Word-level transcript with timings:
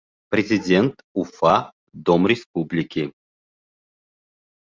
Президент 0.31 0.95
Уфа, 1.13 1.71
Дом 1.93 2.25
Республики 2.25 3.13